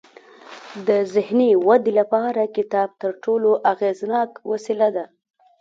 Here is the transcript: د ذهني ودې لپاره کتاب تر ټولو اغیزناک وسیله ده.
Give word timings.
د 0.87 0.89
ذهني 1.13 1.49
ودې 1.67 1.91
لپاره 1.99 2.41
کتاب 2.57 2.89
تر 3.01 3.11
ټولو 3.23 3.49
اغیزناک 3.71 4.29
وسیله 4.51 4.87
ده. 4.95 5.05